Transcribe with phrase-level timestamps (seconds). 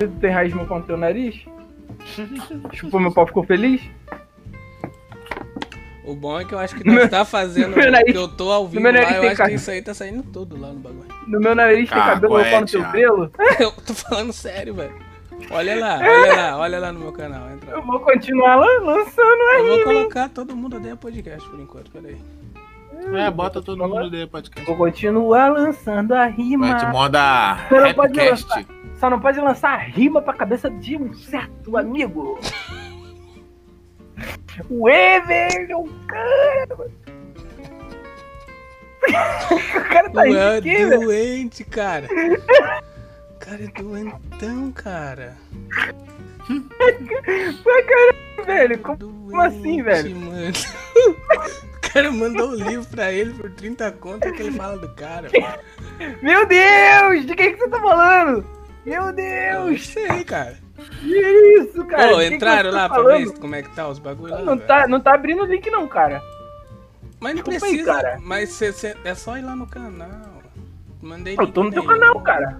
[0.00, 1.44] Tu tem raiz no com teu nariz?
[2.72, 3.82] Chupou meu pau, ficou feliz?
[6.04, 8.50] O bom é que eu acho que nós tá fazendo meu nariz- que eu tô
[8.50, 10.58] ao vivo meu lá, nariz eu tem acho cara- que isso aí tá saindo tudo
[10.58, 11.04] lá no bagulho.
[11.26, 12.92] No meu nariz tem Ah, cabelo, meu pau no teu Thiago?
[12.92, 13.30] pelo?
[13.60, 14.94] Eu tô falando sério, velho.
[15.50, 17.70] Olha lá, olha lá, olha lá no meu canal, entra.
[17.72, 19.84] Eu vou continuar lan- lançando Eu vou aí.
[19.84, 22.16] colocar todo mundo odeia podcast por enquanto, peraí.
[23.14, 24.66] É, bota todo mundo de podcast.
[24.66, 26.68] Vou continuar lançando a rima.
[26.68, 28.48] Vai te manda Você não pode Rapcast.
[28.48, 28.64] lançar.
[29.00, 32.38] Só não pode lançar rima pra cabeça de um certo amigo.
[34.68, 36.76] O Ever, o cara.
[39.50, 41.00] o cara tá rindo é velho.
[41.00, 42.06] doente, cara.
[43.30, 45.34] O cara é doentão, cara.
[47.64, 48.78] Vai, caralho, velho.
[48.80, 50.16] Como Doente, assim, velho?
[50.16, 50.52] Mano.
[51.74, 55.30] O cara mandou o livro pra ele por 30 contas que ele fala do cara.
[56.22, 57.24] Meu Deus!
[57.26, 58.59] De quem que você tá falando?
[58.84, 59.86] Meu Eu Deus!
[59.88, 60.56] sei, cara.
[61.00, 62.14] Que isso, cara?
[62.14, 63.32] Ô, De quem que entraram você tá lá pra falando?
[63.32, 64.44] ver como é que tá os bagulhos lá.
[64.44, 64.66] Não velho?
[64.66, 66.22] tá, não tá abrindo o link não, cara.
[67.20, 68.18] Mas não Desculpa aí, precisa, cara.
[68.22, 70.08] mas cê- cê- é só ir lá no canal.
[71.02, 72.58] Mandei Eu tô no teu canal, cara.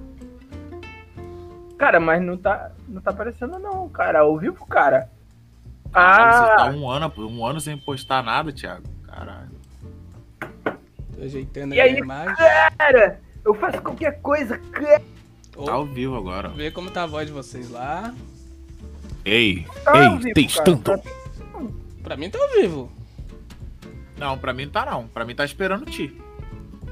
[1.78, 4.20] Cara, mas não tá, não tá aparecendo não, cara.
[4.20, 5.08] Ao vivo, cara.
[5.92, 8.84] Caralho, Você tá Ah, um ano, um ano sem postar nada, Thiago.
[9.06, 9.50] Caralho.
[11.16, 12.36] Tô ajeitando E aí aí, a imagem.
[12.76, 15.02] cara, eu faço qualquer coisa, cara.
[15.60, 16.48] Ô, Tá ao vivo agora.
[16.48, 18.14] Vê como tá a voz de vocês lá.
[19.24, 20.82] Ei, Tá ao ei, vivo, testando.
[20.82, 21.02] cara.
[22.02, 22.90] Pra mim tá ao vivo.
[24.18, 25.06] Não, pra mim não tá não.
[25.08, 26.14] Pra mim tá esperando ti.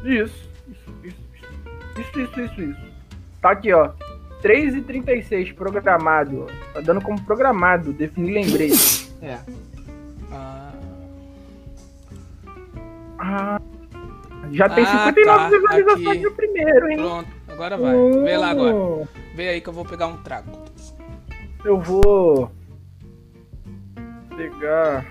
[0.05, 1.17] Isso, isso, isso,
[1.99, 2.81] isso, isso, isso, isso.
[3.41, 3.91] Tá aqui, ó.
[4.43, 6.47] 3h36 programado.
[6.49, 6.73] ó.
[6.75, 9.09] Tá dando como programado, definir lembrete.
[9.21, 9.37] É.
[10.31, 10.73] Ah,
[13.19, 13.61] Ah,
[14.53, 16.23] já tem Ah, 59 tá, visualizações aqui.
[16.23, 16.97] no primeiro, hein?
[16.99, 17.38] pronto.
[17.59, 17.97] Agora vai.
[18.23, 18.73] Vê lá agora.
[18.73, 20.53] Hum, Vê aí que eu vou pegar um trago.
[21.65, 22.53] Eu vou
[24.37, 25.05] pegar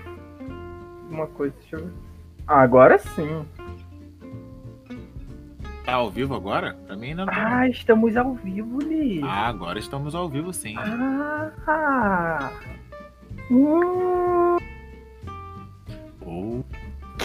[1.09, 1.93] uma coisa, deixa eu ver.
[2.47, 3.45] Ah, agora sim.
[5.83, 6.77] Tá ao vivo agora?
[6.87, 7.33] Pra mim ainda não.
[7.33, 7.57] tá.
[7.59, 9.21] Ah, estamos ao vivo, Li.
[9.25, 10.75] Ah, agora estamos ao vivo sim.
[11.67, 12.49] Ah.
[13.51, 14.57] Hum.
[16.25, 16.65] Ou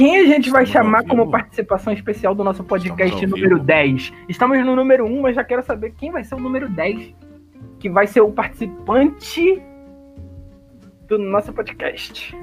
[0.02, 3.64] Quem a gente vai Estamos chamar como participação especial do nosso podcast número vivo?
[3.64, 4.12] 10?
[4.28, 7.14] Estamos no número 1, mas já quero saber quem vai ser o número 10.
[7.78, 9.62] Que vai ser o participante
[11.06, 12.36] do nosso podcast.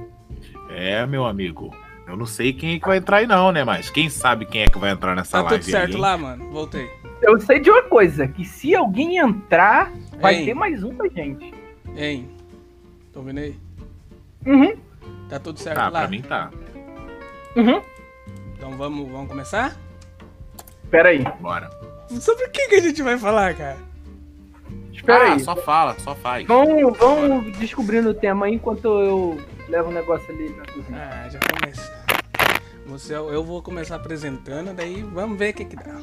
[0.70, 1.76] É, meu amigo.
[2.08, 3.66] Eu não sei quem é que vai entrar aí não, né?
[3.66, 6.18] Mas quem sabe quem é que vai entrar nessa Tá live tudo certo aí, lá,
[6.18, 6.50] mano.
[6.52, 6.90] Voltei.
[7.22, 9.92] Eu sei de uma coisa, que se alguém entrar,
[10.22, 10.46] vai Hein?
[10.46, 11.54] ter mais um pra gente.
[11.94, 12.26] Hein?
[13.12, 13.54] Tô ouvindo aí?
[14.46, 14.78] Uhum,
[15.28, 16.00] Tá tudo certo Tá, lá?
[16.00, 16.50] pra mim tá.
[17.56, 17.82] Uhum.
[18.56, 19.76] Então vamos, vamos começar?
[20.84, 21.70] Espera aí, Bora.
[22.20, 23.90] Sobre o que, que a gente vai falar, cara?
[25.10, 25.40] espera ah, aí.
[25.40, 26.46] só fala, só faz.
[26.46, 31.10] Vão, vão descobrindo o tema aí enquanto eu levo o negócio ali na cozinha.
[31.12, 32.00] Ah, já começa.
[32.86, 36.02] Você, eu vou começar apresentando, daí vamos ver o que que dá.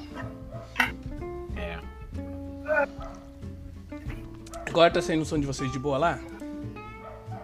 [1.56, 1.78] É.
[4.68, 6.18] Agora tá saindo o som de vocês de boa lá?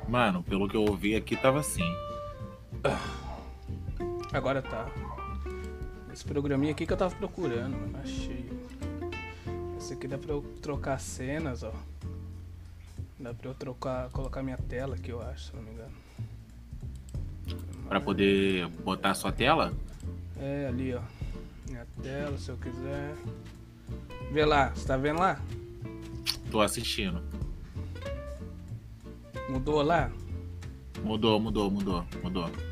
[0.08, 1.84] Mano, pelo que eu ouvi aqui tava assim.
[4.32, 4.90] Agora tá.
[6.12, 7.98] Esse programinha aqui que eu tava procurando, mano.
[8.02, 8.50] Achei.
[9.78, 11.72] Esse aqui dá pra eu trocar cenas, ó.
[13.18, 15.92] Dá pra eu trocar, colocar minha tela aqui, eu acho, se não me engano.
[17.88, 19.72] Pra poder botar a sua tela?
[20.40, 21.00] É, ali, ó.
[21.68, 23.14] Minha tela, se eu quiser.
[24.32, 25.40] Vê lá, você tá vendo lá?
[26.50, 27.22] Tô assistindo.
[29.48, 30.10] Mudou lá?
[31.02, 32.71] Mudou, mudou, mudou, mudou.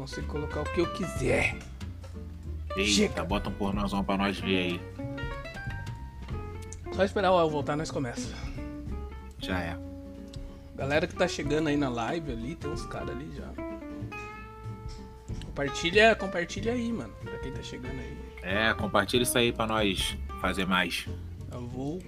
[0.00, 1.56] Consigo colocar o que eu quiser.
[2.74, 3.24] Eita, Chega.
[3.24, 4.80] bota um pornozão pra nós ver aí.
[6.92, 8.34] Só esperar o El voltar, nós começa.
[9.38, 9.78] Já é.
[10.74, 13.48] Galera que tá chegando aí na live ali, tem uns caras ali já.
[15.44, 17.12] Compartilha, compartilha aí, mano.
[17.22, 18.16] Pra quem tá chegando aí.
[18.42, 21.06] É, compartilha isso aí pra nós fazer mais.
[21.52, 22.00] Eu vou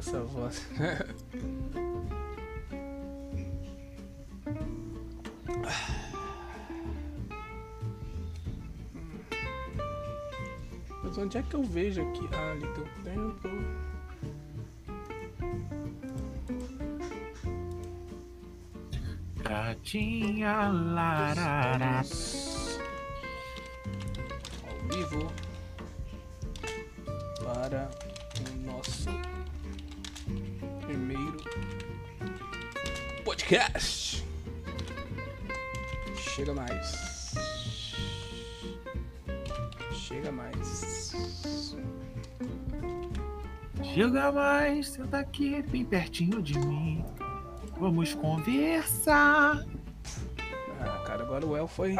[0.00, 0.66] essa voz.
[11.04, 12.28] Mas onde é que eu vejo aqui?
[12.32, 13.48] Ah, ali teu tempo.
[19.42, 22.02] gatinha larará.
[24.62, 25.39] Ao vivo
[33.50, 34.24] podcast.
[36.14, 37.34] Chega mais.
[39.92, 41.12] Chega mais.
[43.82, 47.04] Chega mais, senta aqui bem pertinho de mim.
[47.76, 49.66] Vamos conversar.
[50.80, 51.96] Ah, cara, agora o El foi.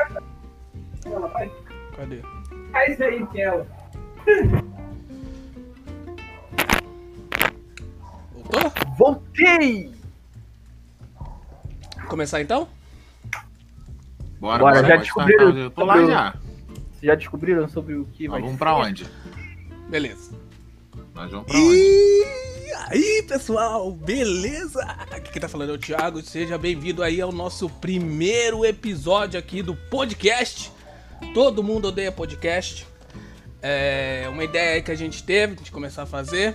[1.97, 2.23] Cadê?
[2.70, 3.67] Faz aí, Kel.
[8.32, 8.73] Voltou?
[8.97, 10.00] Voltei!
[12.20, 12.69] Começar então?
[14.38, 15.56] Bora, Bora, já pode descobriram.
[15.56, 16.31] Eu tô lá sobre o- já.
[16.32, 18.58] Vocês já descobriram sobre o que vai Nós vamos ser?
[18.58, 19.06] pra onde?
[19.88, 20.32] Beleza.
[21.14, 21.76] Nós vamos pra onde?
[21.78, 24.82] E aí, pessoal, beleza?
[25.11, 29.62] Aqui quem tá falando é o Thiago, seja bem-vindo aí ao nosso primeiro episódio aqui
[29.62, 30.70] do podcast.
[31.32, 32.87] Todo mundo odeia podcast.
[33.62, 36.55] É uma ideia aí que a gente teve de começar a fazer.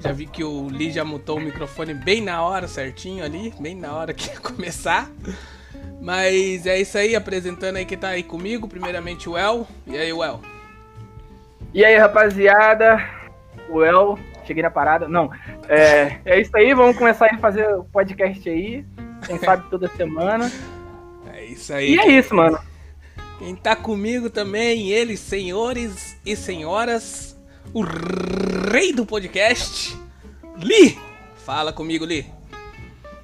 [0.00, 3.74] Já vi que o Lee já mutou o microfone bem na hora, certinho ali, bem
[3.74, 5.10] na hora que ia começar.
[6.00, 8.68] Mas é isso aí, apresentando aí quem tá aí comigo.
[8.68, 9.66] Primeiramente o El.
[9.86, 10.40] E aí, o El?
[11.72, 13.02] E aí, rapaziada?
[13.70, 15.08] O El, cheguei na parada.
[15.08, 15.30] Não,
[15.68, 18.84] é, é isso aí, vamos começar a fazer o podcast aí.
[19.26, 20.52] Quem sabe toda semana.
[21.32, 21.94] É isso aí.
[21.94, 22.58] E é isso, mano.
[23.38, 27.33] Quem tá comigo também, eles, senhores e senhoras,
[27.72, 27.82] o
[28.70, 29.96] rei do podcast,
[30.58, 30.98] Li.
[31.44, 32.26] Fala comigo, Li.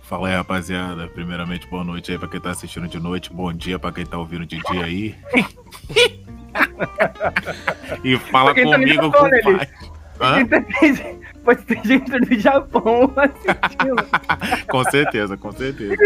[0.02, 1.06] Fala aí, rapaziada.
[1.08, 3.32] Primeiramente, boa noite aí pra quem tá assistindo de noite.
[3.32, 5.14] Bom dia pra quem tá ouvindo de dia aí.
[8.02, 9.40] e fala tá comigo né.
[10.20, 10.44] Hã?
[10.44, 13.96] Tem- Pode ter gente do Japão assistindo.
[14.69, 15.96] Com certeza, com certeza.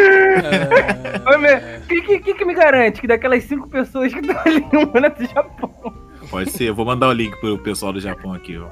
[1.38, 5.06] Meu, que, que, que que me garante que daquelas cinco pessoas que estão ali, uma
[5.06, 6.03] é do Japão?
[6.34, 6.64] Pode ser.
[6.64, 8.68] Eu vou mandar o link pro pessoal do Japão aqui, ó.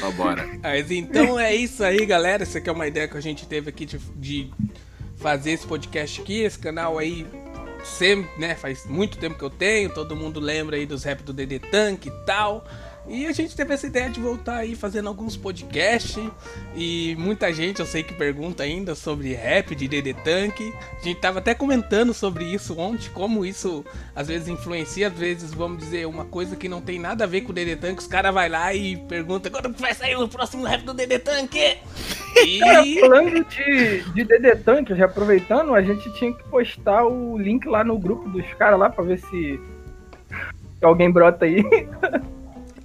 [0.00, 0.44] Só bora.
[0.60, 2.42] Mas então é isso aí, galera.
[2.42, 4.50] Essa aqui é uma ideia que a gente teve aqui de, de
[5.16, 6.40] fazer esse podcast aqui.
[6.40, 7.24] Esse canal aí
[7.84, 8.56] sempre, né?
[8.56, 9.88] Faz muito tempo que eu tenho.
[9.94, 12.64] Todo mundo lembra aí dos rap do DD Tank e tal.
[13.06, 16.22] E a gente teve essa ideia de voltar aí fazendo alguns podcasts.
[16.74, 20.72] E muita gente eu sei que pergunta ainda sobre rap de DD Tank.
[21.00, 23.84] A gente tava até comentando sobre isso ontem, como isso
[24.14, 27.40] às vezes influencia, às vezes, vamos dizer, uma coisa que não tem nada a ver
[27.42, 27.98] com o DD Tank.
[27.98, 31.52] Os caras vai lá e pergunta quando vai sair o próximo rap do DD Tank?
[32.60, 33.00] Cara, E.
[33.00, 37.84] falando de, de DD Tank, já aproveitando, a gente tinha que postar o link lá
[37.84, 39.60] no grupo dos caras lá pra ver se
[40.80, 41.62] alguém brota aí.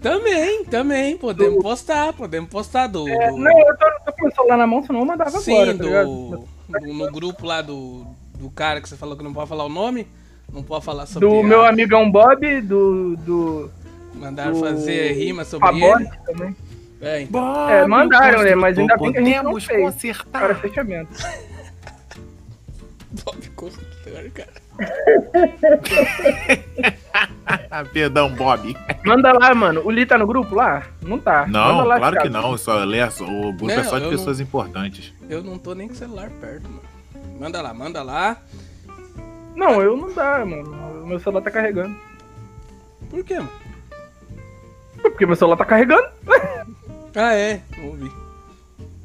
[0.09, 3.07] Também, também, podemos postar, podemos postar do.
[3.09, 5.54] É, do- não, eu tô, tô com o celular na mão, senão eu mandava sim,
[5.54, 8.06] agora, tá do, do- no grupo lá do,
[8.38, 10.07] do cara que você falou que não pode falar o nome.
[10.54, 13.18] Não pode falar sobre Do a- meu amigão Bob, do.
[13.18, 13.69] do.
[14.15, 16.12] Mandaram do fazer rima sobre Fabote ele.
[16.25, 16.56] também.
[17.01, 17.42] É, então.
[17.42, 18.56] Bob, É, mandaram, né?
[18.56, 19.94] Mas ainda bem que a gente não fez.
[19.94, 20.42] consertar.
[20.42, 21.09] Para fechamento.
[23.25, 24.68] Bob Construtor, cara.
[27.69, 28.75] Ah, perdão, Bob.
[29.06, 29.81] Manda lá, mano.
[29.84, 30.84] O Li tá no grupo lá?
[31.02, 31.46] Não tá.
[31.48, 32.58] Não, Manda lá, claro que não.
[32.58, 35.14] Só, lê, o grupo é Não, só de pessoas importantes.
[35.30, 36.81] Eu não tô nem com o celular perto, mano.
[37.40, 38.38] Manda lá, manda lá.
[39.56, 41.06] Não, eu não dá, mano.
[41.06, 41.95] Meu celular tá carregando.
[43.09, 43.52] Por quê, mano?
[45.02, 46.07] Porque meu celular tá carregando.
[47.19, 48.12] Ah, é, ouvi.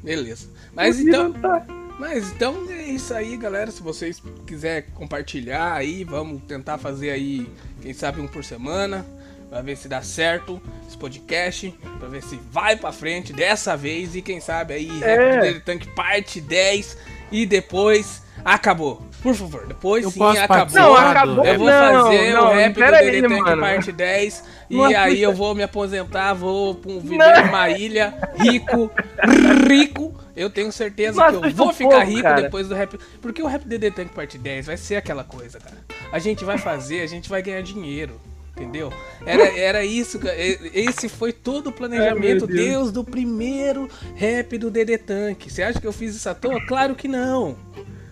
[0.03, 0.47] Beleza.
[0.75, 1.29] Mas O Li então.
[1.29, 1.65] não tá.
[1.99, 3.71] Mas então é isso aí, galera.
[3.71, 7.49] Se vocês quiserem compartilhar aí, vamos tentar fazer aí,
[7.83, 9.05] quem sabe um por semana.
[9.49, 11.69] Pra ver se dá certo esse podcast.
[11.99, 14.15] Pra ver se vai pra frente dessa vez.
[14.15, 15.15] E quem sabe aí, É.
[15.15, 16.97] Rap do Daily Tank parte 10.
[17.31, 19.01] E depois acabou.
[19.21, 20.75] Por favor, depois Eu sim, acabou.
[20.75, 21.45] Não, acabou.
[21.45, 23.61] Eu vou não, fazer não, o rap do aí, Tank mano.
[23.61, 28.91] parte 10 e Não aí eu vou me aposentar, vou viver numa ilha rico,
[29.69, 30.22] rico.
[30.35, 32.41] Eu tenho certeza Não que eu vou ficar povo, rico cara.
[32.41, 32.97] depois do rap.
[33.21, 35.77] Porque o rap DD Tank parte 10 vai ser aquela coisa, cara.
[36.11, 38.19] A gente vai fazer, a gente vai ganhar dinheiro.
[38.55, 38.93] Entendeu?
[39.25, 40.19] Era, era isso,
[40.73, 42.67] Esse foi todo o planejamento Ai, Deus.
[42.69, 45.49] Deus do primeiro rap do DD Tank.
[45.49, 46.63] Você acha que eu fiz isso à toa?
[46.67, 47.57] Claro que não.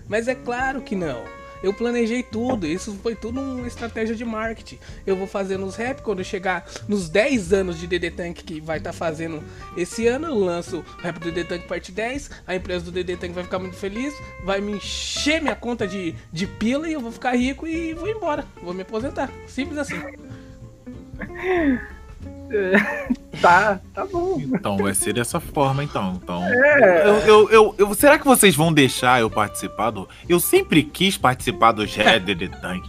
[0.07, 1.23] Mas é claro que não.
[1.63, 4.79] Eu planejei tudo, isso foi tudo uma estratégia de marketing.
[5.05, 8.77] Eu vou fazendo os rap quando chegar nos 10 anos de DD Tank que vai
[8.77, 9.43] estar fazendo
[9.77, 13.17] esse ano, eu lanço o rap do DD Tank parte 10, a empresa do DD
[13.17, 14.13] Tank vai ficar muito feliz,
[14.43, 18.07] vai me encher minha conta de, de pila e eu vou ficar rico e vou
[18.07, 18.45] embora.
[18.61, 19.29] Vou me aposentar.
[19.47, 20.01] Simples assim.
[23.41, 24.39] Tá, tá bom.
[24.39, 26.19] Então vai ser dessa forma, então.
[26.21, 26.43] Então.
[26.45, 27.07] É.
[27.07, 30.07] Eu, eu, eu, eu- será que vocês vão deixar eu participar do.
[30.29, 32.83] Eu sempre quis participar do Shredder the Tank.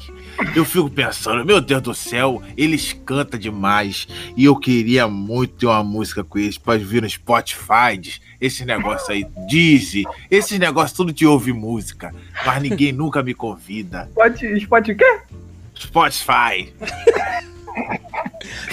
[0.54, 4.06] Eu fico pensando, meu Deus do céu, eles cantam demais.
[4.37, 8.21] E eu queria muito ter uma música com eles pra vir no Spotify.
[8.40, 12.14] Esse negócio aí, Dizzy, esses negócios tudo de ouvir música.
[12.44, 14.09] Mas ninguém nunca me convida.
[14.11, 15.21] Spot, spot o quê?
[15.75, 16.73] Spotify.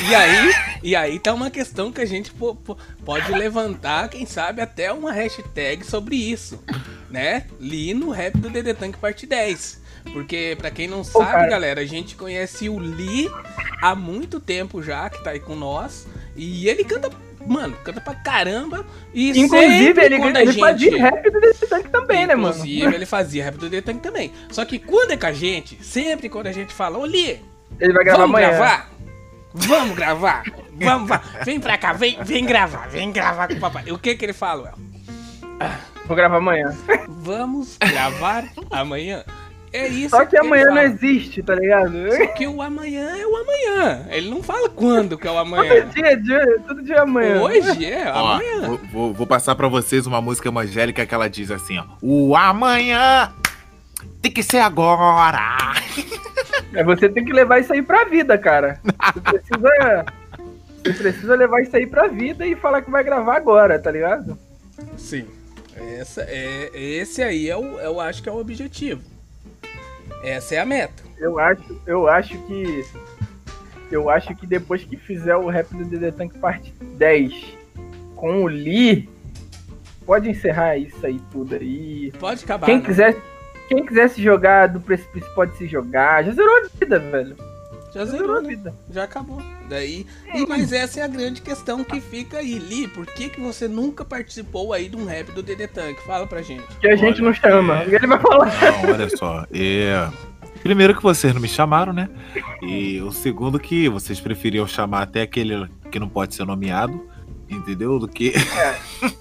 [0.09, 4.25] E aí, e aí tá uma questão que a gente po- po- pode levantar, quem
[4.25, 6.63] sabe até uma hashtag sobre isso,
[7.09, 7.45] né?
[7.59, 9.79] Li no rap do DD Tank parte 10.
[10.13, 11.47] Porque pra quem não sabe, cara.
[11.49, 13.29] galera, a gente conhece o Lee
[13.81, 16.07] há muito tempo já, que tá aí com nós,
[16.37, 17.09] e ele canta,
[17.45, 20.59] mano, canta pra caramba e Inclusive, ele, quando ele gente...
[20.61, 22.55] fazia rap do Desse Tank também, né, mano?
[22.55, 24.31] Inclusive, ele fazia rap do DD Tank também.
[24.49, 27.41] Só que quando é com a gente, sempre quando a gente fala, ô Lee,
[27.79, 28.49] Ele vai gravar Vamos amanhã.
[28.57, 28.89] gravar?
[29.53, 30.43] Vamos gravar?
[30.73, 33.91] Vamos, va- vem pra cá, vem, vem gravar, vem gravar com o papai.
[33.91, 35.69] O que que ele fala, Well?
[36.05, 36.75] Vou gravar amanhã.
[37.07, 39.23] Vamos gravar amanhã?
[39.71, 41.93] É isso Só que ele amanhã não existe, tá ligado?
[42.17, 44.07] Só que o amanhã é o amanhã.
[44.09, 45.85] Ele não fala quando que é o Todo amanhã.
[45.93, 47.39] dia, dia, todo dia é amanhã.
[47.41, 48.61] Hoje é Ó, amanhã.
[48.67, 51.83] vou, vou- vou passar pra vocês uma música evangélica que ela diz assim, ó.
[52.01, 53.31] O amanhã
[54.21, 55.39] tem que ser agora.
[56.73, 58.79] É, você tem que levar isso aí pra vida, cara.
[59.13, 60.05] Você precisa,
[60.83, 64.37] você precisa levar isso aí pra vida e falar que vai gravar agora, tá ligado?
[64.97, 65.25] Sim.
[65.97, 69.01] Essa é, esse aí é o, eu acho que é o objetivo.
[70.23, 71.03] Essa é a meta.
[71.17, 72.85] Eu acho, eu acho que.
[73.91, 77.57] Eu acho que depois que fizer o rap do DD Tank parte 10
[78.15, 79.09] com o Lee,
[80.05, 82.11] pode encerrar isso aí tudo aí.
[82.19, 82.67] Pode acabar.
[82.67, 82.85] Quem né?
[82.85, 83.17] quiser,
[83.69, 86.23] quem quiser se jogar do precipício pode se jogar.
[86.25, 87.35] Já zerou a vida, velho.
[87.93, 88.49] Já Já zerou zerou, a né?
[88.49, 88.73] vida.
[88.89, 89.41] Já acabou.
[89.69, 92.57] Daí, e, mas essa é a grande questão que fica aí.
[92.57, 95.99] Li, por que, que você nunca participou aí de um rap do DD Tank?
[96.01, 96.63] Fala pra gente.
[96.81, 97.83] Que a gente Olha, não chama.
[97.83, 98.51] Ele vai falar.
[98.83, 99.45] Não, olha só.
[99.53, 100.09] É...
[100.63, 102.09] Primeiro que vocês não me chamaram, né?
[102.61, 107.07] E o segundo que vocês preferiam chamar até aquele que não pode ser nomeado,
[107.49, 107.97] entendeu?
[107.97, 108.33] Do que.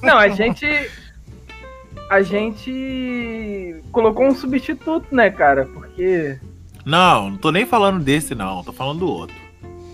[0.03, 0.67] Não, a gente.
[2.09, 5.67] A gente colocou um substituto, né, cara?
[5.67, 6.39] Porque.
[6.85, 8.63] Não, não tô nem falando desse, não.
[8.63, 9.37] Tô falando do outro.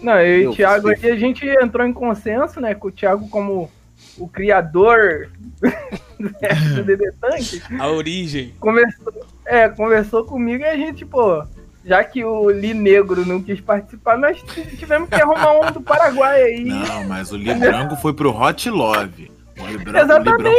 [0.00, 2.74] Não, eu e o Thiago aqui, a gente entrou em consenso, né?
[2.74, 3.70] Com o Thiago como
[4.18, 5.30] o criador
[6.20, 7.62] do DD Tank.
[7.80, 8.54] A origem.
[8.60, 11.44] Conversou, é, conversou comigo e a gente, pô.
[11.86, 14.42] Já que o Li Negro não quis participar, nós
[14.78, 16.64] tivemos que arrumar um do Paraguai aí.
[16.64, 19.30] Não, mas o Libranco foi pro Hot Love.
[19.58, 20.08] O o Libranco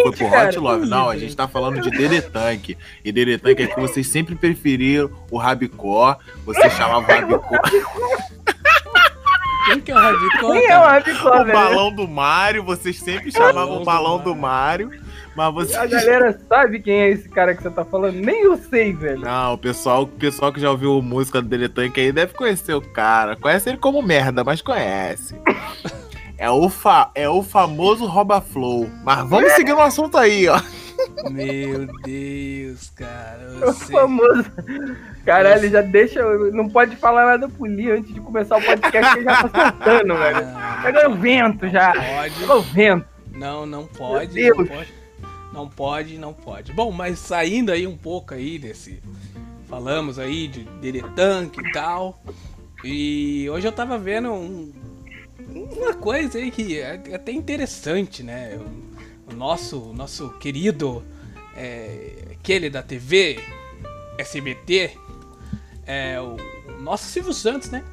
[0.03, 0.49] foi pro cara.
[0.49, 0.87] Hot Love.
[0.87, 2.77] Não, a gente tá falando de DD Tank.
[3.03, 6.17] E DD Tank é que vocês sempre preferiram o Rabicó.
[6.45, 7.59] Você chamava o Rabicó.
[9.65, 10.51] Quem que é o Radicó?
[10.51, 10.81] Quem é o?
[10.81, 11.53] Rabicó, o velho?
[11.53, 12.63] balão do Mário.
[12.63, 14.91] Vocês sempre chamavam o balão do Mário.
[15.35, 15.75] Mas você.
[15.75, 18.15] A galera sabe quem é esse cara que você tá falando?
[18.15, 19.19] Nem eu sei, velho.
[19.19, 22.73] Não, o pessoal, o pessoal que já ouviu música do DD Tank aí deve conhecer
[22.73, 23.35] o cara.
[23.35, 25.35] Conhece ele como merda, mas conhece.
[26.37, 28.89] É o, fa é o famoso Roba Flow.
[29.03, 30.59] Mas vamos seguir no assunto aí, ó.
[31.29, 33.45] Meu Deus, cara.
[33.55, 33.91] O Você...
[33.93, 34.45] famoso.
[35.25, 36.21] Caralho, já deixa.
[36.51, 39.71] Não pode falar nada pro Li antes de começar o podcast, que ele já tá
[39.71, 40.37] soltando, velho.
[40.55, 41.93] Ah, Pega o vento já.
[41.93, 42.35] pode.
[42.39, 43.05] Pega o vento.
[43.33, 44.33] Não, não pode.
[44.33, 44.69] Meu Não Deus.
[44.77, 44.93] pode.
[45.53, 46.73] Não pode, não pode.
[46.73, 49.01] Bom, mas saindo aí um pouco aí desse.
[49.69, 50.65] Falamos aí de
[51.15, 52.21] Tank e tal.
[52.83, 54.71] E hoje eu tava vendo um-
[55.55, 58.59] uma coisa aí que é até interessante, né?
[59.29, 61.03] O, nosso, nosso querido,
[61.55, 63.39] é, aquele da TV,
[64.17, 64.91] SBT,
[65.85, 66.35] é, o,
[66.77, 67.83] o nosso Silvio Santos, né?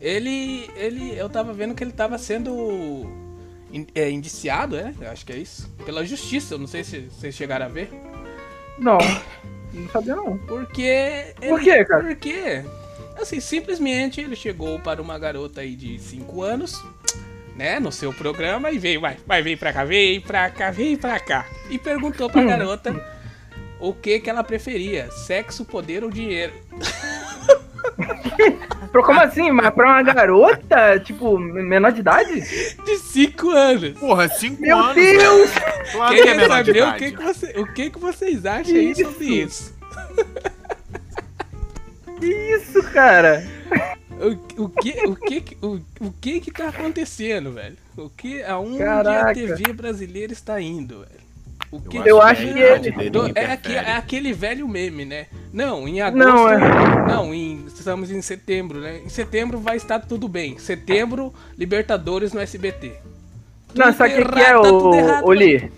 [0.00, 3.06] Ele, ele, eu tava vendo que ele tava sendo
[3.72, 4.94] in- é, indiciado, é?
[5.00, 5.68] Eu acho que é isso.
[5.84, 7.90] Pela justiça, eu não sei se vocês chegaram a ver.
[8.78, 8.98] Não,
[9.72, 10.38] não sabia não.
[10.38, 11.34] Porque.
[11.48, 12.04] Por ele- quê, cara?
[12.04, 12.64] Porque,
[13.20, 16.82] assim, simplesmente ele chegou para uma garota aí de 5 anos,
[17.58, 20.96] né, no seu programa e veio, vai, vai, vem pra cá, vem pra cá, vem
[20.96, 21.44] pra cá.
[21.68, 22.30] E perguntou Hum.
[22.30, 23.18] pra garota
[23.80, 26.52] o que que ela preferia, sexo, poder ou dinheiro.
[28.92, 29.50] Como assim?
[29.50, 32.40] Mas pra uma garota, tipo, menor de idade?
[32.84, 33.98] De 5 anos.
[33.98, 34.94] Porra, cinco Meu anos.
[34.94, 35.50] Deus!
[35.50, 35.92] velho.
[35.92, 38.74] Claro que é menor de saber o que, que, você, o que, que vocês acham
[38.74, 39.04] aí Isso.
[39.04, 39.78] sobre isso.
[42.20, 43.44] Que isso, cara?
[44.20, 47.76] O, o, que, o, que, que- o, o que que tá acontecendo, velho?
[47.96, 49.30] O que, aonde Caraca.
[49.30, 51.28] a TV brasileira está indo, velho?
[51.70, 53.52] O que Eu acho que não, ele- do- é, interfere.
[53.52, 55.26] aque- é aquele velho meme, né?
[55.52, 56.26] Não, em agosto.
[56.26, 56.58] Não, é.
[57.06, 59.00] Não, em, estamos em setembro, né?
[59.04, 60.58] Em setembro vai estar tudo bem.
[60.58, 62.94] Setembro, Libertadores no SBT.
[63.74, 65.70] Não, Tudo sabe o que, que é, tá tudo ô, errado, ô Li?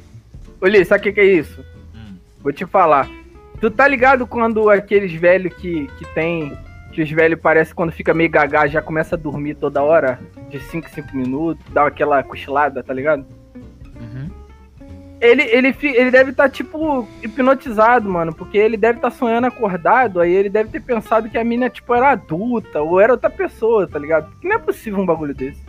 [0.60, 1.60] Ô Li, sabe o que, que é isso?
[1.94, 2.14] Hum.
[2.40, 3.10] Vou te falar.
[3.60, 6.56] Tu tá ligado quando aqueles velhos que, que tem.
[6.92, 10.18] Que os velhos parecem quando fica meio gagá, já começa a dormir toda hora?
[10.48, 13.24] De 5 em 5 minutos, dá aquela cochilada, tá ligado?
[14.00, 14.28] Uhum.
[15.20, 18.34] Ele, ele, ele deve estar, tipo, hipnotizado, mano.
[18.34, 21.94] Porque ele deve estar sonhando acordado, aí ele deve ter pensado que a mina, tipo,
[21.94, 24.30] era adulta, ou era outra pessoa, tá ligado?
[24.30, 25.60] Porque não é possível um bagulho desse.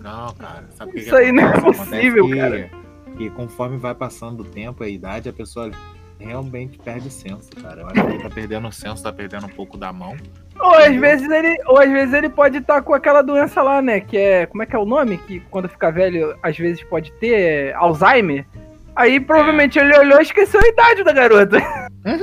[0.00, 0.64] Não, cara.
[0.76, 2.70] Sabe que Isso que aí não é possível, Acontece cara.
[2.70, 5.70] que- Que conforme vai passando o tempo, a idade, a pessoa
[6.18, 7.82] realmente perde o senso, cara.
[7.82, 10.16] Eu acho que ele tá perdendo o senso, tá perdendo um pouco da mão.
[10.60, 14.00] Ou às vezes ele, ou às vezes ele pode estar com aquela doença lá, né?
[14.00, 14.46] Que é.
[14.46, 15.18] Como é que é o nome?
[15.18, 18.44] Que quando fica velho, às vezes pode ter é, Alzheimer.
[18.96, 21.58] Aí provavelmente ele olhou e esqueceu a idade da garota.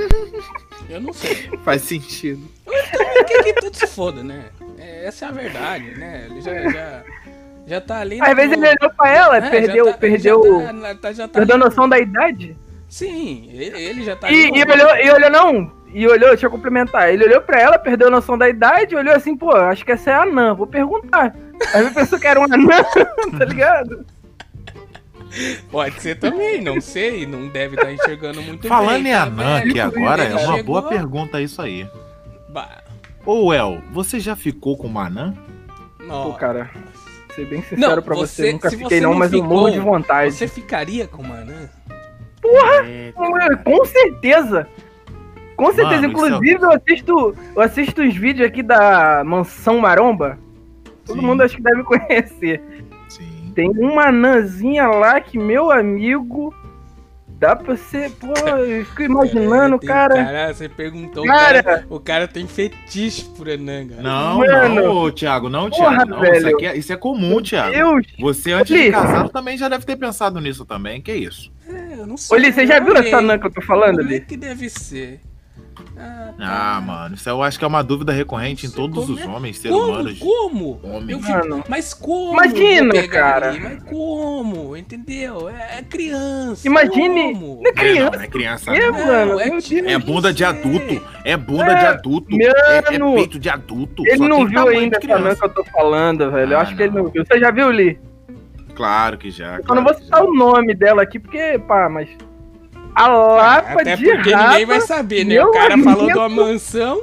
[0.88, 1.50] Eu não sei.
[1.64, 2.46] Faz sentido.
[2.66, 4.44] Então, que, que tudo se foda, né?
[4.78, 6.26] É, essa é a verdade, né?
[6.30, 7.02] Ele já, já,
[7.66, 8.20] já tá ali.
[8.20, 11.12] Às no- vezes ele olhou pra ela, É, perdeu, já tá- perdeu, Já tá, tá-
[11.12, 12.56] já tá perdeu a noção da idade.
[12.88, 15.72] Sim, ele, ele já tá E, e olhou, e olhou, não.
[15.92, 17.12] E olhou, deixa eu complementar.
[17.12, 20.10] Ele olhou pra ela, perdeu a noção da idade, olhou assim, pô, acho que essa
[20.10, 21.34] é a anã, vou perguntar.
[21.72, 22.82] Aí ele pensou que era uma anã,
[23.38, 24.04] tá ligado?
[25.70, 27.26] Pode ser também, não sei.
[27.26, 29.12] Não deve estar enxergando muito Falando bem.
[29.12, 31.86] em tá Anã aqui agora, é uma chegou- boa pergunta isso aí.
[32.48, 32.82] Bah,
[33.24, 35.34] Ô, El, você já ficou com uma anã?
[35.98, 36.38] Pô, nossa.
[36.38, 36.70] cara,
[37.34, 39.70] ser bem sincero Não, pra você, você- nunca fiquei você não, não mas eu morro
[39.70, 40.32] de vontade.
[40.32, 41.68] Você ficaria com uma anã?
[42.84, 44.68] É, Mano, Com certeza.
[45.56, 46.02] Com certeza.
[46.02, 50.38] Mano, é- Inclusive, eu assisto, eu assisto os vídeos aqui da Mansão Maromba.
[51.04, 51.26] Todo Sim.
[51.26, 52.62] mundo acho que deve conhecer.
[53.08, 53.52] Sim.
[53.54, 56.54] Tem uma anãzinha lá que, meu amigo,
[57.38, 58.10] dá pra você.
[58.10, 60.14] Pô, eu fico imaginando, É, cara.
[60.14, 61.24] Cara, você perguntou.
[61.24, 61.60] Cara.
[61.60, 64.02] O, cara, o cara tem fetiche por cara.
[64.02, 64.74] Não, Mano.
[64.74, 66.10] não, Thiago, não, Porra, Thiago.
[66.10, 66.56] Não, isso, velho.
[66.56, 67.72] aqui é, isso é comum, Thiago.
[67.72, 68.06] Deus!
[68.18, 71.00] Você, antes de casado, também já deve ter pensado nisso também.
[71.00, 71.52] Que isso?
[71.68, 72.38] É, eu não sei.
[72.38, 74.20] Li, você já viu essa anã que eu tô falando, Como é Li?
[74.20, 75.20] que deve ser?
[75.98, 79.34] Ah, Ah, mano, isso eu acho que é uma dúvida recorrente em todos os come-
[79.34, 79.88] homens, seres Como?
[79.92, 80.18] humanos.
[80.18, 80.80] Como?
[80.82, 81.16] Homem.
[81.22, 81.64] Fico- Mano.
[81.68, 82.32] Mas como?
[82.34, 83.48] Imagina, cara.
[83.50, 83.60] ali?
[83.60, 84.76] Mas como?
[84.76, 85.48] Entendeu?
[85.48, 86.66] É, é criança.
[86.66, 87.60] Imagine- Como?
[87.62, 88.04] Não é criança.
[88.10, 88.70] Não, não é criança.
[88.76, 88.98] É, não.
[88.98, 89.92] Não, mano, é.
[89.92, 90.46] É bunda de É.
[90.46, 91.02] adulto.
[91.24, 92.36] É bunda É, de adulto.
[92.40, 93.14] É, é mano.
[93.14, 94.06] peito de adulto.
[94.06, 96.52] Ele só não viu ainda essa que eu tô falando, velho.
[96.52, 97.04] Eu Ah, acho que ele não.
[97.04, 97.24] não viu.
[97.26, 97.98] Você já viu, Li?
[98.74, 99.56] Claro que já.
[99.56, 100.24] Eu claro não vou citar já.
[100.26, 102.08] o nome dela aqui, porque, pá, mas.
[102.96, 105.44] A lapa Até de porque rapa, ninguém vai saber, né?
[105.44, 106.12] O cara falou amigo.
[106.12, 107.02] de uma mansão,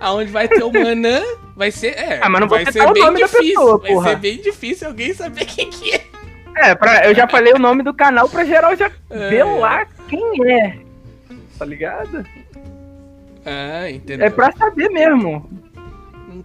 [0.00, 1.20] aonde vai ter uma anã,
[1.54, 1.88] vai ser.
[1.98, 3.38] É, Ah, mas não vou vai ser o bem difícil.
[3.54, 4.08] pessoa, vai porra.
[4.10, 6.04] ser bem difícil alguém saber quem que é.
[6.56, 9.28] É, pra, eu já falei o nome do canal pra geral já É.
[9.28, 10.78] ver lá quem é.
[11.58, 12.24] Tá ligado?
[13.44, 14.26] Ah, entendeu?
[14.26, 15.46] É pra saber mesmo.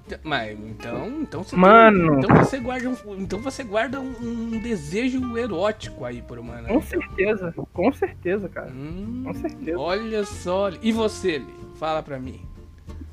[0.06, 2.08] Então- mas então, então você Mano.
[2.08, 6.62] tem- então você guarda um, então você guarda um, um desejo erótico aí por uma.
[6.64, 7.54] Com certeza.
[7.74, 8.72] Com certeza, cara.
[8.72, 9.78] Hum, Com certeza.
[9.80, 10.70] olha só.
[10.82, 11.54] E você, Li?
[11.76, 12.42] Fala pra mim.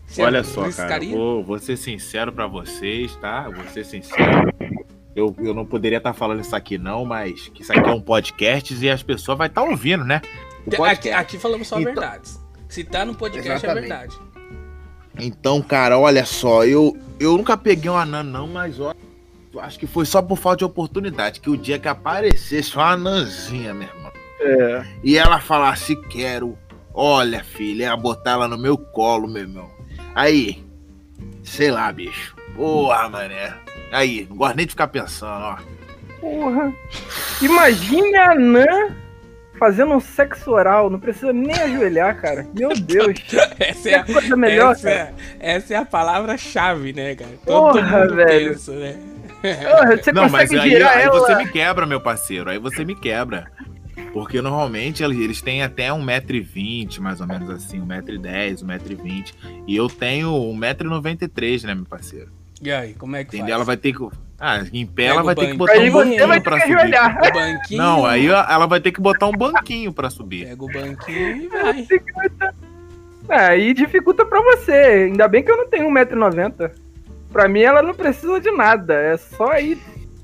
[0.07, 1.17] Você Olha só, cara, arriscaria?
[1.17, 3.49] vou, vou ser sincero pra vocês, tá?
[3.51, 4.53] Vou ser sincero.
[5.17, 8.01] Eu, eu não poderia estar falando isso aqui, não, mas que isso aqui é um
[8.01, 10.21] podcast e as pessoas vão estar ouvindo, né?
[10.89, 12.41] Aqui, aqui falamos só Então- verdades.
[12.69, 13.89] Se tá no podcast é Exatamente.
[13.89, 14.19] verdade.
[15.19, 18.95] Então, cara, olha só, eu, eu nunca peguei uma anã, não, mas ó,
[19.53, 21.41] eu acho que foi só por falta de oportunidade.
[21.41, 24.85] Que o dia que aparecesse uma anãzinha, meu irmão, É.
[25.03, 26.59] e ela falasse quero,
[26.93, 29.71] olha, filha, ia botar ela no meu colo, meu irmão.
[30.15, 30.63] Aí,
[31.43, 32.35] sei lá, bicho.
[32.55, 33.55] Porra, mané.
[33.93, 35.57] Aí, não gosto nem de ficar pensando, ó.
[36.21, 36.73] Porra.
[37.43, 38.67] Imagine a Anã
[39.59, 40.89] fazendo um sexo oral.
[40.91, 42.47] Não precisa nem ajoelhar, cara.
[42.55, 43.19] Meu Deus.
[43.59, 45.15] Essa é, Que coisa melhor, essa, cara.
[45.41, 47.33] é, essa é a palavra-chave, né, cara?
[47.45, 48.51] Porra, mundo velho.
[48.53, 48.97] pensa, né?
[49.43, 51.21] Porra, você Não, mas consegue aí, girar aí ela.
[51.21, 52.51] você me quebra, meu parceiro.
[52.51, 53.51] Aí você me quebra.
[54.13, 59.35] Porque normalmente eles eles têm até 1,20m, mais ou menos assim, 1,10m, 1,20m.
[59.67, 62.31] E eu tenho 1,93m, né, meu parceiro?
[62.63, 63.45] E aí, como é que Entendeu?
[63.47, 63.55] faz?
[63.55, 64.09] Ela vai ter que.
[64.39, 66.57] Ah, em pé Pega ela vai ter que botar Aí um banquinho vai ter pra
[66.57, 66.77] que subir.
[66.77, 67.33] ajoelhar.
[67.33, 67.83] Banquinho.
[67.83, 70.47] Não, aí ela vai ter que botar um banquinho pra subir.
[70.47, 71.87] Pega o banquinho e vai.
[73.29, 75.09] É, aí dificulta pra você.
[75.11, 76.71] Ainda bem que eu não tenho 1,90m.
[77.33, 78.95] Pra mim, ela não precisa de nada.
[78.95, 79.77] É só ir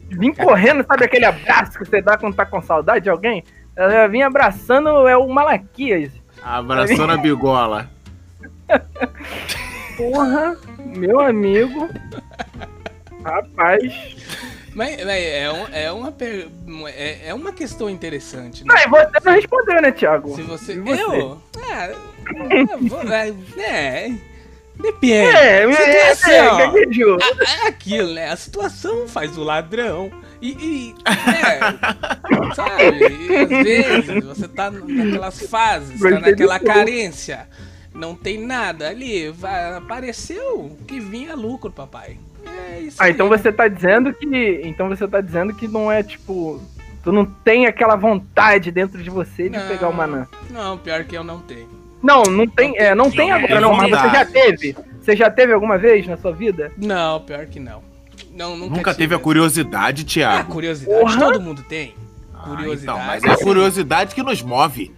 [0.08, 3.42] vir correndo, sabe aquele abraço que você dá quando tá com saudade de alguém?
[3.74, 6.12] Ela já vinha abraçando é o Malaquias.
[6.42, 7.90] Abraçou na bigola.
[9.96, 11.88] Porra, meu amigo.
[13.24, 13.82] Rapaz.
[14.74, 16.48] Mas, mas é, um- é uma, per-
[16.96, 18.74] é, é uma questão interessante, né?
[18.84, 20.34] E você não respondeu, né, Thiago?
[20.34, 20.72] Se você.
[20.74, 21.02] E você?
[21.02, 21.42] Eu?
[21.70, 24.12] Ah, eu vou- é, é.
[24.80, 25.36] Depende.
[25.36, 26.60] É, é, Situação.
[26.60, 27.18] é, gaguejou.
[27.20, 28.30] É aquilo, né?
[28.30, 30.10] A situação faz o ladrão.
[30.40, 31.60] E, e né?
[32.54, 33.28] sabe?
[33.28, 37.46] E às vezes você tá naquelas fases, tá naquela carência.
[37.94, 39.28] Não tem nada ali.
[39.30, 42.18] Vai, apareceu que vinha lucro, papai.
[42.46, 43.38] É isso Ah, então aí.
[43.38, 44.60] você tá dizendo que.
[44.64, 46.60] Então você tá dizendo que não é tipo.
[47.02, 49.66] Tu não tem aquela vontade dentro de você de Não.
[49.68, 50.26] pegar o Manã.
[50.50, 51.68] Não, pior que eu não tenho.
[52.02, 52.76] Não, não tem.
[52.78, 54.76] É, não tem Não, agora, é não, mas você já teve.
[55.00, 56.70] Você já teve alguma vez na sua vida?
[56.76, 57.82] Não, pior que não.
[58.34, 60.52] Não, nunca, Nunca teve a curiosidade, Ah, Thiago.
[60.52, 61.00] curiosidade.
[61.00, 61.18] Porra.
[61.18, 61.94] Todo mundo tem.
[62.34, 62.82] Ah, curiosidade.
[62.98, 64.92] então, mas é a curiosidade que nos move.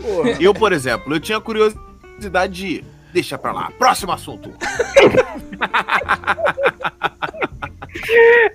[0.00, 0.30] Porra.
[0.40, 2.84] Eu, por exemplo, eu tinha curiosidade de.
[3.16, 3.70] Deixa pra lá.
[3.78, 4.52] Próximo assunto.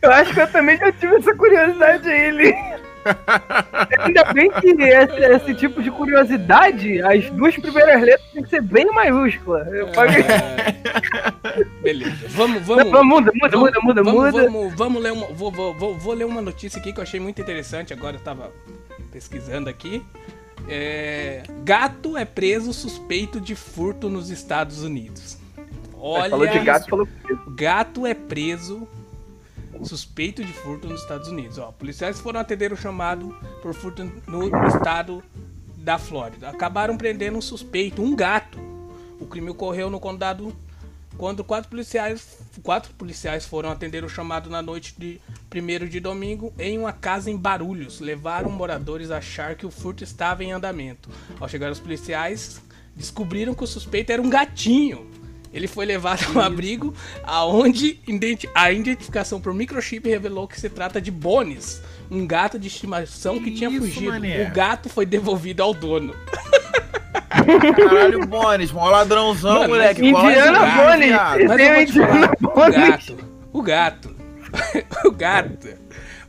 [0.04, 2.56] Eu acho que eu também já tive essa curiosidade aí, ele.
[4.02, 8.62] Ainda bem que esse, esse tipo de curiosidade, as duas primeiras letras tem que ser
[8.62, 9.66] bem maiúscula.
[9.96, 10.22] Paguei.
[10.22, 12.28] É, Beleza.
[12.30, 12.92] Vamos, vamos.
[12.92, 14.44] não, muda, muda, Vamos- muda, muda, vamos, muda.
[14.46, 15.26] Vamos, vamos ler uma.
[15.30, 17.92] Vou, vou, vou, vou ler uma notícia aqui que eu achei muito interessante.
[17.94, 18.52] Agora eu tava
[19.12, 20.06] pesquisando aqui.
[20.68, 25.38] É, gato é preso suspeito de furto nos Estados Unidos.
[25.98, 27.08] Olha, falou de gato, falou.
[27.56, 28.88] gato é preso
[29.86, 31.58] suspeito de furto nos Estados Unidos.
[31.58, 35.24] Ó, policiais foram atender o chamado por furto no estado
[35.78, 36.50] da Flórida.
[36.50, 38.60] Acabaram prendendo um suspeito, um gato.
[39.20, 40.56] O crime ocorreu no condado
[41.22, 45.22] quando quatro policiais, quatro policiais foram atender o chamado na noite de
[45.54, 48.00] 1 de domingo em uma casa em Barulhos.
[48.00, 51.12] Levaram moradores a achar que o furto estava em andamento.
[51.40, 52.60] Ao chegar os policiais,
[52.96, 55.12] descobriram que o suspeito era um gatinho.
[55.54, 56.92] Ele foi levado a um abrigo
[57.24, 58.00] aonde
[58.56, 63.52] a identificação por microchip revelou que se trata de Bones, um gato de estimação que
[63.52, 64.08] tinha Isso, fugido.
[64.08, 64.48] mané.
[64.48, 66.16] O gato foi devolvido ao dono.
[67.76, 70.06] Caralho, Bones, mó ladrãozão, Mano, moleque.
[70.06, 71.58] Indiana Bones.
[71.58, 72.76] Tem o Indiana o Bones.
[72.76, 73.18] gato,
[73.54, 74.16] o gato,
[75.06, 75.70] o gato,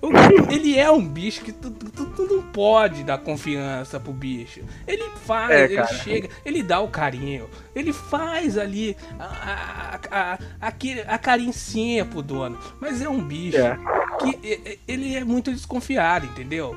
[0.00, 4.12] o gato, ele é um bicho que tu, tu- tu não pode dar confiança pro
[4.12, 4.60] bicho.
[4.86, 5.94] Ele faz, É, ele cara.
[5.94, 12.22] chega, ele dá o carinho, ele faz ali a, a, a, aquele- a carincinha pro
[12.22, 12.58] dono.
[12.80, 13.76] Mas é um bicho É.
[14.18, 16.76] que ele é muito desconfiado, entendeu?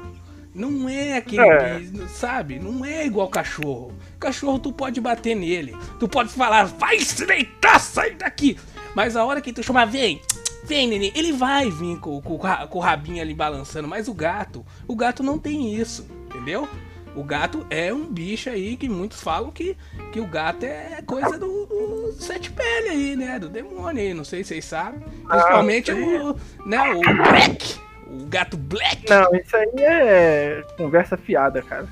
[0.55, 1.81] Não é aquele É.
[2.07, 2.57] sabe?
[2.57, 3.93] Não é igual cachorro.
[4.17, 5.75] Cachorro tu pode bater nele.
[5.99, 8.57] Tu pode falar, vai se deitar, sai daqui.
[8.95, 10.21] Mas a hora que tu chamar, vem,
[10.63, 13.87] vem, neném, ele vai vir com, com, com o rabinho ali balançando.
[13.87, 16.69] Mas o gato, o gato não tem isso, entendeu?
[17.15, 19.77] O gato é um bicho aí que muitos falam que,
[20.11, 23.39] que o gato é coisa do, do sete pele aí, né?
[23.39, 24.13] Do demônio aí.
[24.13, 24.99] Não sei se vocês sabem.
[25.27, 27.84] Principalmente o, né, o Black.
[28.21, 29.09] O gato Black.
[29.09, 31.87] Não, isso aí é conversa fiada, cara.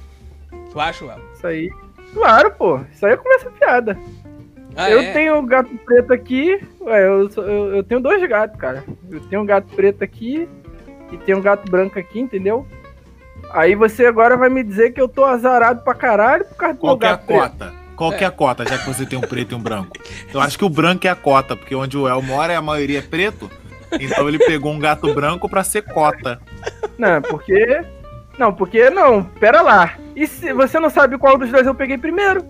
[0.71, 1.19] Tu acha, Léo?
[1.35, 1.71] Isso aí.
[2.13, 2.79] Claro, pô.
[2.91, 3.97] Isso aí é conversa fiada.
[4.75, 5.13] Ah, eu é?
[5.13, 6.59] tenho um gato preto aqui.
[6.81, 8.83] Ué, eu, eu, eu tenho dois gatos, cara.
[9.11, 10.47] Eu tenho um gato preto aqui
[11.11, 12.67] e tenho um gato branco aqui, entendeu?
[13.51, 16.79] Aí você agora vai me dizer que eu tô azarado pra caralho por causa do
[16.79, 17.39] Qual que é a gato preto.
[17.39, 17.73] cota?
[17.95, 19.95] Qual que é a cota, já que você tem um preto e um branco?
[20.33, 22.99] Eu acho que o branco é a cota, porque onde o El mora a maioria
[22.99, 23.51] é preto.
[23.99, 26.39] Então ele pegou um gato branco pra ser cota.
[26.97, 27.81] Não, porque.
[28.37, 29.95] Não, porque não, pera lá.
[30.15, 32.43] E se você não sabe qual dos dois eu peguei primeiro?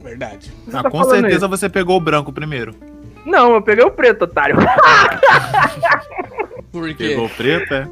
[0.00, 0.52] Verdade.
[0.66, 2.70] Você Ah, tá com certeza você pegou o branco primeiro.
[2.72, 2.98] isso?
[3.26, 4.56] Não, eu peguei o preto, otário.
[6.72, 7.08] Por quê?
[7.08, 7.88] Pegou o preto, é?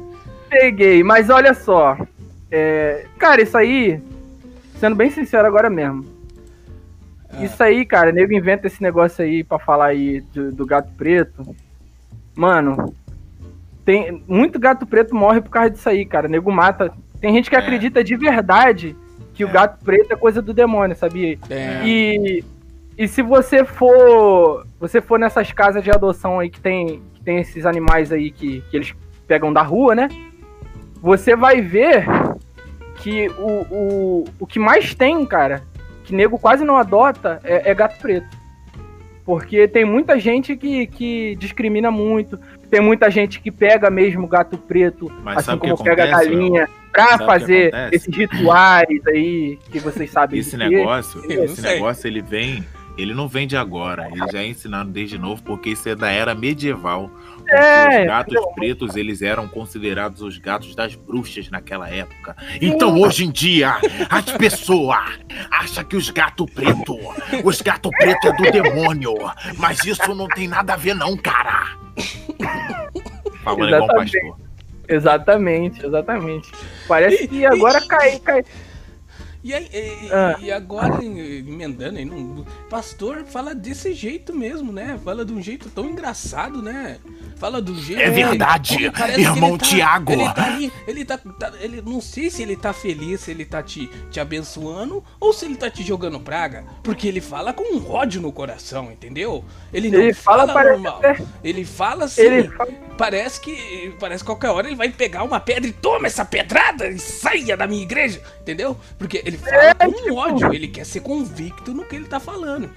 [0.49, 1.97] Peguei, mas olha só.
[2.49, 4.01] É, cara, isso aí,
[4.79, 6.05] sendo bem sincero agora mesmo.
[7.29, 7.43] Ah.
[7.43, 11.55] Isso aí, cara, nego inventa esse negócio aí pra falar aí do, do gato preto.
[12.37, 12.93] Mano,
[13.83, 16.27] tem muito gato preto morre por causa disso aí, cara.
[16.27, 16.93] Nego mata.
[17.19, 17.59] Tem gente que É.
[17.59, 18.95] acredita de verdade
[19.33, 19.51] que o É.
[19.51, 21.35] gato preto é coisa do demônio, sabia?
[21.49, 21.81] É.
[21.83, 22.43] E,
[22.95, 27.39] e se você for você for nessas casas de adoção aí que tem, que tem
[27.39, 28.93] esses animais aí que, que eles
[29.27, 30.07] pegam da rua, né?
[31.01, 32.05] Você vai ver
[32.97, 35.63] que o, o, o que mais tem, cara,
[36.03, 38.36] que nego quase não adota, é, é gato preto.
[39.27, 42.39] Porque tem muita gente que, que discrimina muito,
[42.71, 46.69] tem muita gente que pega mesmo gato preto, Mas assim o como pega a galinha,
[46.93, 50.39] pra Sabe o que fazer esses rituais aí que vocês sabem.
[50.39, 52.63] Esse negócio, esse negócio ele vem,
[52.97, 56.09] ele não vem de agora, ele já é ensinado desde novo, porque isso é da
[56.09, 57.11] era medieval.
[57.49, 58.51] É, os gatos entendeu?
[58.53, 62.35] pretos, eles eram considerados os gatos das bruxas naquela época.
[62.61, 63.77] Então, hoje em dia,
[64.09, 64.97] as pessoas
[65.51, 66.97] acham que os gatos pretos,
[67.43, 69.13] os gatos pretos é do demônio.
[69.57, 71.77] Mas isso não tem nada a ver não, cara.
[73.43, 74.19] Falando igual um Exatamente.
[74.19, 74.47] pastor.
[74.89, 76.51] Exatamente, exatamente.
[76.87, 78.43] Parece que agora cai, cai.
[79.47, 80.35] E, aí, e, Ah.
[80.41, 84.99] e agora, emendando aí, não, pastor fala desse jeito mesmo, né?
[85.05, 86.97] Fala de um jeito tão engraçado, né?
[87.37, 88.01] Fala do jeito.
[88.01, 90.11] É verdade, que irmão ele tá- Tiago.
[90.11, 93.45] Ele tá ali, ele tá, tá- Ele não sei se ele tá feliz, se ele
[93.45, 96.65] tá te, te abençoando ou se ele tá te jogando praga.
[96.83, 99.45] Porque ele fala com um ódio no coração, entendeu?
[99.71, 100.97] Ele não Ele fala, parece normal.
[100.97, 102.21] até- Ele fala assim.
[102.21, 103.93] Ele fala- Parece que.
[103.99, 107.55] Parece que qualquer hora ele vai pegar uma pedra e toma essa pedrada e saia
[107.55, 108.19] da minha igreja.
[108.41, 108.75] Entendeu?
[108.97, 112.19] Porque ele fala É, com tipo- ódio, ele quer ser convicto no que ele tá
[112.19, 112.69] falando.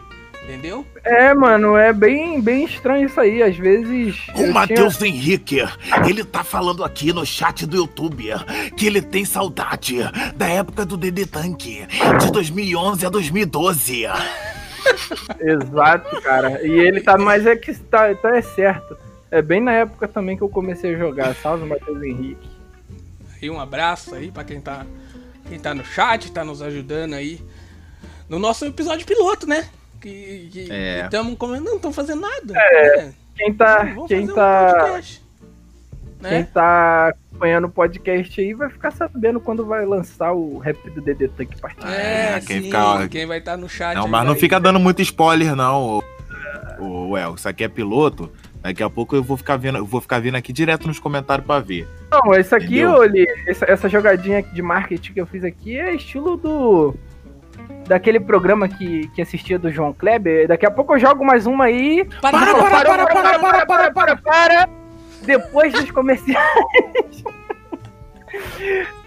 [0.42, 0.84] Entendeu?
[1.04, 3.40] É, mano, é bem, bem estranho isso aí.
[3.42, 4.16] Às vezes.
[4.30, 5.60] O tinha- Matheus Henrique,
[6.08, 8.30] ele tá falando aqui no chat do YouTube
[8.76, 9.98] que ele tem saudade
[10.34, 11.86] da época do DD Tank,
[12.18, 14.06] de 2011 a 2012.
[15.38, 16.66] Exato, cara.
[16.66, 18.96] E ele tá, mas é que tá, tá é certo.
[19.30, 21.34] É bem na época também que eu comecei a jogar.
[21.36, 22.48] Salve, Matheus Henrique.
[23.40, 24.84] E um abraço aí pra quem tá,
[25.50, 27.40] quem tá no chat, tá nos ajudando aí.
[28.28, 29.68] No nosso episódio piloto, né?
[30.00, 31.02] Que, que É.
[31.04, 32.54] estamos comendo, não estão fazendo nada.
[32.56, 33.10] É.
[33.36, 35.22] Quem tá, quem fazer um tá, podcast,
[36.22, 36.42] quem né?
[36.54, 41.28] tá acompanhando o podcast aí vai ficar sabendo quando vai lançar o rap do DD
[41.28, 41.76] Tank Part.
[41.86, 43.96] É, É, quem sim, fica- quem vai estar no chat.
[43.96, 46.00] Não, mas não vai- fica dando muito spoiler, não,
[46.78, 47.34] o, o El.
[47.34, 48.30] Isso aqui é piloto.
[48.62, 51.46] Daqui a pouco eu vou ficar vendo, eu vou ficar vindo aqui direto nos comentários
[51.46, 51.88] pra ver.
[52.10, 52.84] Não, esse aqui?
[52.84, 56.94] Oli, essa, essa jogadinha de marketing que eu fiz aqui é estilo do.
[57.86, 60.46] Daquele programa que, que assistia do João Kleber.
[60.46, 62.06] Daqui a pouco eu jogo mais uma aí.
[62.20, 64.68] Para, Para, para, para, para, para, para, para, para, para.
[65.22, 66.44] Depois dos comerciais.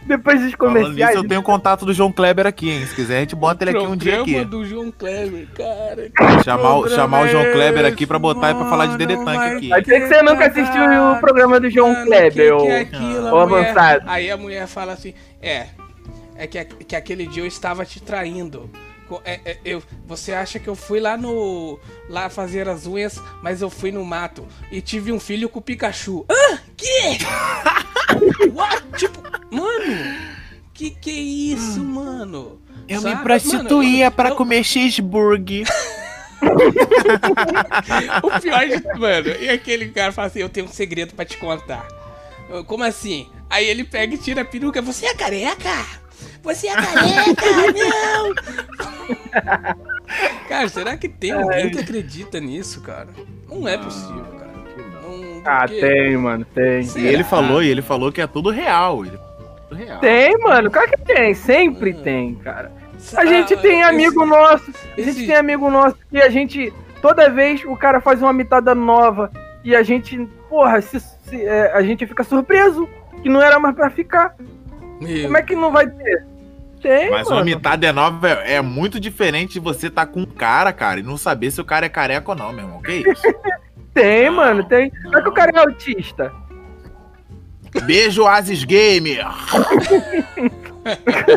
[0.06, 1.16] Depois dos Falando nisso, comerciais.
[1.16, 2.86] eu tenho o contato do João Kleber aqui, hein?
[2.86, 4.44] Se quiser, a gente bota ele aqui um dia aqui.
[4.46, 6.12] do João Kleber, cara.
[6.44, 9.38] Chamar, o- chamar o João Kleber aqui pra botar e pra falar de DD Tank
[9.56, 9.70] aqui.
[9.70, 12.80] Vai ter que você nunca assistiu o programa do João Mano, Kleber, que que é
[12.82, 14.04] aquilo, mulher- avançado.
[14.08, 15.68] Aí a mulher fala assim: É,
[16.36, 18.70] é que, que aquele dia eu estava te traindo.
[19.26, 21.78] É- é, eu, você acha que eu fui lá no.
[22.10, 25.62] lá fazer as unhas, mas eu fui no mato e tive um filho com o
[25.62, 26.26] Pikachu.
[26.30, 27.20] Ah, que?
[28.54, 28.84] What?
[28.98, 29.22] Tipo,
[29.52, 30.16] mano,
[30.74, 32.60] que que é isso, mano?
[32.88, 33.16] Eu Sabe?
[33.16, 35.66] me prostituía pra eu- comer cheeseburger.
[38.22, 41.38] O pior de mano, e aquele cara fala assim: Eu tenho um segredo pra te
[41.38, 41.88] contar.
[42.50, 43.30] Eu, Como assim?
[43.50, 44.82] Aí ele pega e tira a peruca.
[44.82, 45.70] Você é careca?
[46.42, 47.46] Você é careca?
[47.74, 48.34] não!
[50.50, 53.08] Cara, será que tem alguém que acredita nisso, cara?
[53.50, 54.43] Não é possível, cara.
[55.46, 56.80] Ah, porque- tem, mano, tem.
[56.80, 57.08] E Será?
[57.12, 59.06] ele falou, e ele falou que é tudo real.
[59.06, 59.18] Ele...
[59.70, 60.00] Tudo real.
[60.00, 62.72] Tem, mano, claro que tem, sempre tem, cara.
[63.18, 66.30] A gente Ah, tem esse- amigo nosso, a gente esse- tem amigo nosso que a
[66.30, 69.30] gente, toda vez o cara faz uma mitada nova
[69.64, 70.18] e a gente,
[70.50, 72.88] porra, se, se- é, a gente fica surpreso
[73.22, 74.36] que não era mais pra ficar.
[75.02, 76.26] Meu, Como é que não vai ter?
[76.82, 77.38] Tem, Mas mano.
[77.38, 81.00] uma mitad é nova é, é muito diferente de você tá com um cara, cara,
[81.00, 82.82] e não saber se o cara é careca ou não, meu irmão.
[82.82, 83.24] Que isso?
[83.94, 84.92] Tem, Não, mano, tem.
[85.14, 86.32] É que o cara é autista?
[87.86, 89.24] Beijo, Asis Gamer!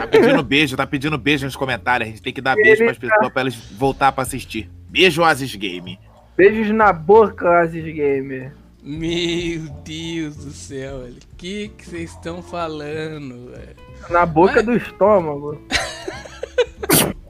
[0.00, 2.08] tá pedindo beijo, tá pedindo beijo nos comentários.
[2.08, 4.70] A gente tem que dar beijo pras pessoas pra elas voltar pra assistir.
[4.88, 5.98] Beijo, Asis Game.
[6.36, 8.52] Beijos na boca, Asis Gamer.
[8.82, 11.14] meu Deus do céu, velho.
[11.32, 13.76] O que que vocês estão falando, velho?
[14.10, 15.60] Na boca Mas- do estômago.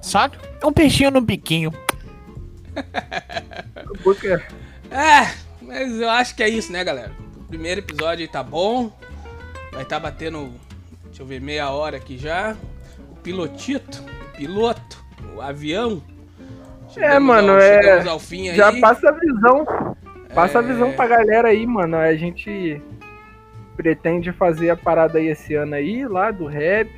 [0.01, 0.29] Só
[0.65, 1.73] um peixinho no biquinho.
[2.77, 4.43] Na boca-
[4.97, 7.13] É, mas eu acho que é isso, né, galera?
[7.37, 8.91] O primeiro episódio aí tá bom.
[9.73, 10.51] Vai estar batendo,
[11.05, 12.57] deixa eu ver, meia hora aqui já.
[13.11, 15.05] O pilotito, o piloto,
[15.35, 16.03] o avião.
[16.97, 18.57] É, mano, ao, é- Chegamos ao fim aí.
[18.57, 19.67] Já passa a visão.
[20.35, 20.67] Passa a É.
[20.67, 21.97] visão pra galera aí, mano.
[21.97, 22.81] A gente
[23.77, 26.89] pretende fazer a parada aí esse ano aí, lá do rap.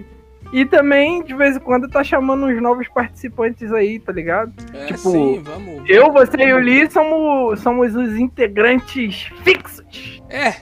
[0.53, 4.53] E também, de vez em quando, tá chamando uns novos participantes aí, tá ligado?
[4.73, 5.83] É, tipo, sim, vamos.
[5.89, 10.55] Eu, você e o Lee somos, somos os integrantes fixos É,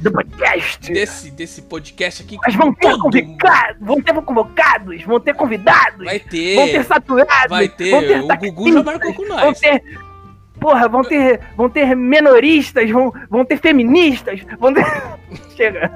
[0.00, 0.90] do podcast.
[0.90, 2.38] desse, desse podcast aqui.
[2.42, 6.84] Mas vão ter convidados, vão ter convocados, vão ter convidados, Vai vão ter ter.
[6.84, 7.90] saturados, Vai ter.
[7.90, 9.60] vão ter O Gugu já marcou com Vão nós.
[9.60, 9.82] ter.
[10.64, 14.82] Porra, vão ter, vão ter menoristas, vão, vão ter feministas, vão ter.
[15.54, 15.92] Chega.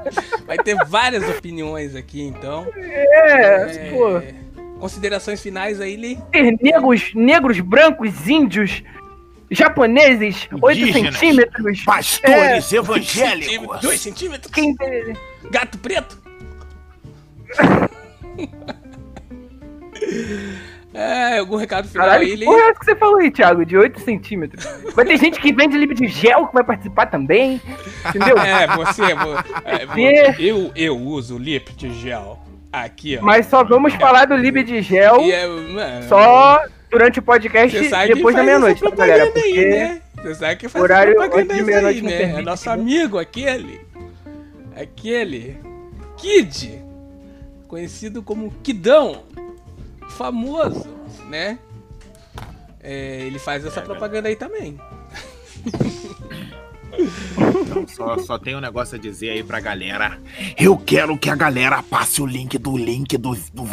[0.47, 2.67] Vai ter várias opiniões aqui, então.
[2.77, 4.21] É, pô.
[4.79, 6.19] Considerações finais aí, Lee?
[6.31, 8.83] Ter negros, negros, brancos, índios,
[9.51, 11.85] japoneses, 8 Indígenas, centímetros.
[11.87, 14.01] Pastores Dois evangélicos.
[14.03, 14.53] centímetros?
[14.53, 14.77] Quem,
[15.51, 16.23] Gato preto?
[20.95, 22.45] É, algum recado final Caralho, aí, que Li?
[22.47, 23.65] porra é que você falou aí, Thiago?
[23.65, 24.67] De 8 centímetros.
[24.95, 27.61] Vai ter gente que vende livro de gel que vai participar também.
[28.09, 28.37] Entendeu?
[28.41, 32.39] É, você, vo- é, Você- eu, eu uso lip de gel
[32.73, 33.23] aqui, ó.
[33.25, 38.43] Mas só vamos falar do livro de gel é, só durante o podcast depois da
[38.43, 39.27] meia-noite, tá, galera?
[39.27, 40.01] propaganda aí, Porque né?
[40.23, 42.17] Você sabe que faz horário essa propaganda antes de aí, meia-noite né?
[42.19, 42.75] permite, É nosso né?
[42.75, 43.81] amigo, aquele.
[44.75, 45.57] Aquele.
[46.17, 46.83] Kid.
[47.69, 49.23] Conhecido como Kidão.
[50.19, 50.89] Famoso,
[51.29, 51.61] né?
[52.81, 54.77] É, ele faz essa propaganda aí também.
[57.39, 60.19] Então, só, só tem um negócio a dizer aí pra galera.
[60.59, 63.69] Eu quero que a galera passe o link do link do, do,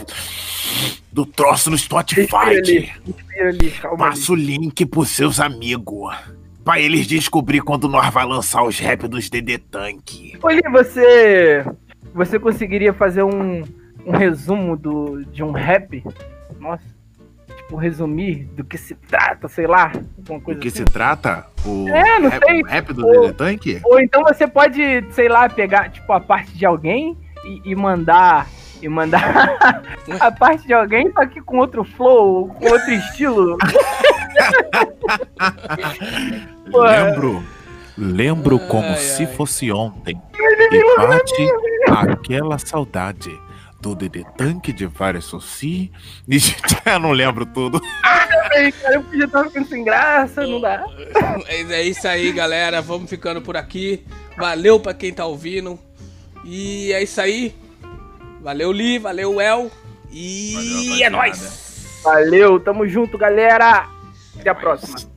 [1.11, 2.35] do troço no respira Spotify.
[2.35, 4.15] ali, respira ali, calma ali.
[4.15, 6.15] Passa o link pros seus amigos.
[6.63, 10.37] Pra eles descobrir quando nós vai lançar os rap dos DD Tank.
[10.43, 11.65] Oli, você.
[12.13, 13.63] Você conseguiria fazer um,
[14.05, 16.03] um resumo do, de um rap?
[16.59, 16.83] Nossa.
[17.55, 19.91] Tipo, resumir do que se trata, sei lá.
[20.17, 20.77] Alguma Do coisa que assim.
[20.79, 21.47] se trata?
[21.65, 22.61] O É, não rap, sei.
[22.61, 23.03] o rap do.
[23.21, 23.81] DD Tank?
[23.85, 28.47] Ou então você pode, sei lá, pegar, tipo, a parte de alguém e, e mandar.
[28.81, 29.57] E mandar
[30.19, 33.57] a parte de alguém, só que com outro flow, com outro estilo.
[36.67, 37.43] Lembro.
[37.97, 38.97] Lembro Ai, como ai.
[38.97, 40.21] se fosse ontem.
[40.37, 41.47] E bate
[42.11, 43.31] aquela saudade
[43.85, 45.91] do DD Tank de vários Soci.
[46.27, 46.37] E
[46.85, 47.79] eu não lembro tudo.
[48.01, 50.83] Cara, eu já tava ficando sem graça, não dá.
[51.45, 52.81] Mas é isso aí, galera.
[52.81, 54.03] Vamos ficando por aqui.
[54.37, 55.77] Valeu pra quem tá ouvindo.
[56.43, 57.55] E é isso aí.
[58.41, 58.97] Valeu, Li.
[58.97, 59.71] Valeu, El.
[60.11, 62.01] E Valeu, é nóis.
[62.03, 63.87] Valeu, tamo junto, galera.
[64.39, 65.14] Até a próxima.